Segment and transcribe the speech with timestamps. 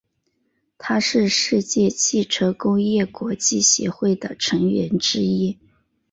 [0.79, 5.59] 它是世界汽车工业国际协会的成员之一。